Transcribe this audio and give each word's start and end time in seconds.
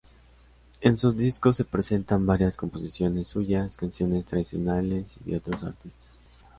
En 0.81 0.97
sus 0.97 1.15
discos 1.15 1.57
se 1.57 1.63
presentan 1.63 2.25
varias 2.25 2.57
composiciones 2.57 3.27
suyas, 3.27 3.77
canciones 3.77 4.25
tradicionales, 4.25 5.19
y 5.23 5.29
de 5.29 5.37
otros 5.37 5.63
artistas. 5.63 6.09